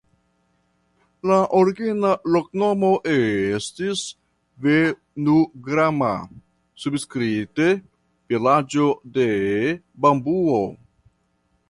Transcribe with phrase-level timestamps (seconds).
[1.31, 4.01] La origina loknomo estis
[4.67, 6.09] "Venugrama"
[6.85, 7.69] (sanskrite
[8.35, 9.29] "vilaĝo de
[10.07, 10.61] bambuo").